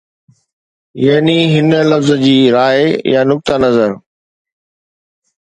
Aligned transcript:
يعني 0.95 1.59
هن 1.59 1.73
لفظ 1.89 2.11
جي 2.11 2.51
راءِ 2.51 3.07
يا 3.09 3.23
نقطه 3.23 3.57
نظر 3.57 4.01